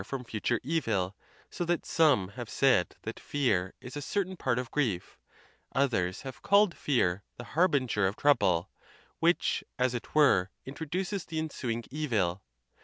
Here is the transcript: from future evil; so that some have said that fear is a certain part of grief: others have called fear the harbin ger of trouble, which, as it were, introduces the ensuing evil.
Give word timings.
from 0.03 0.23
future 0.23 0.59
evil; 0.63 1.15
so 1.51 1.63
that 1.63 1.85
some 1.85 2.29
have 2.29 2.49
said 2.49 2.95
that 3.03 3.19
fear 3.19 3.75
is 3.79 3.95
a 3.95 4.01
certain 4.01 4.35
part 4.35 4.57
of 4.57 4.71
grief: 4.71 5.19
others 5.73 6.23
have 6.23 6.41
called 6.41 6.75
fear 6.75 7.21
the 7.37 7.43
harbin 7.53 7.87
ger 7.87 8.07
of 8.07 8.15
trouble, 8.15 8.71
which, 9.19 9.63
as 9.77 9.93
it 9.93 10.15
were, 10.15 10.49
introduces 10.65 11.23
the 11.25 11.37
ensuing 11.37 11.83
evil. 11.91 12.41